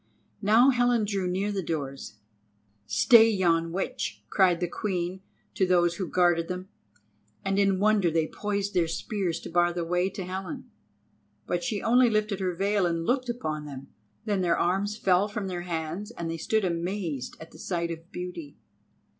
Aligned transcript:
Now 0.41 0.71
Helen 0.71 1.05
drew 1.05 1.27
near 1.27 1.51
the 1.51 1.61
doors. 1.61 2.15
"Stay 2.87 3.29
yon 3.29 3.71
witch," 3.71 4.23
cried 4.31 4.59
the 4.59 4.67
Queen 4.67 5.21
to 5.53 5.63
those 5.67 5.97
who 5.97 6.07
guarded 6.07 6.47
them, 6.47 6.69
and 7.45 7.59
in 7.59 7.79
wonder 7.79 8.09
they 8.09 8.25
poised 8.27 8.73
their 8.73 8.87
spears 8.87 9.39
to 9.41 9.49
bar 9.51 9.71
the 9.71 9.85
way 9.85 10.09
to 10.09 10.23
Helen. 10.25 10.71
But 11.45 11.63
she 11.63 11.83
only 11.83 12.09
lifted 12.09 12.39
her 12.39 12.55
veil 12.55 12.87
and 12.87 13.05
looked 13.05 13.29
upon 13.29 13.65
them. 13.65 13.89
Then 14.25 14.41
their 14.41 14.57
arms 14.57 14.97
fell 14.97 15.27
from 15.27 15.45
their 15.45 15.61
hands 15.69 16.09
and 16.09 16.31
they 16.31 16.37
stood 16.37 16.65
amazed 16.65 17.37
at 17.39 17.51
the 17.51 17.59
sight 17.59 17.91
of 17.91 18.11
beauty. 18.11 18.57